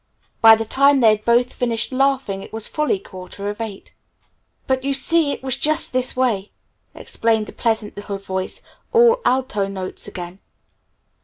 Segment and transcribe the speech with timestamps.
[0.41, 3.93] By the time they had both finished laughing it was fully quarter of eight.
[4.65, 6.49] "But you see it was just this way,"
[6.95, 10.39] explained the pleasant little voice all alto notes again.